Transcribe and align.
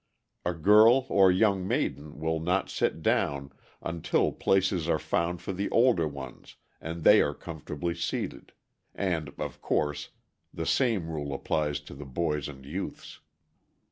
A 0.43 0.55
girl 0.55 1.05
or 1.09 1.29
young 1.31 1.67
maiden 1.67 2.17
will 2.19 2.39
not 2.39 2.71
sit 2.71 3.03
down 3.03 3.53
until 3.83 4.31
places 4.31 4.89
are 4.89 4.97
found 4.97 5.43
for 5.43 5.53
the 5.53 5.69
older 5.69 6.07
ones 6.07 6.55
and 6.81 7.03
they 7.03 7.21
are 7.21 7.35
comfortably 7.35 7.93
seated, 7.93 8.51
and, 8.95 9.29
of 9.37 9.61
course, 9.61 10.09
the 10.51 10.65
same 10.65 11.07
rule 11.11 11.35
applies 11.35 11.79
to 11.81 11.93
the 11.93 12.05
boys 12.07 12.49
and 12.49 12.65
youths. 12.65 13.19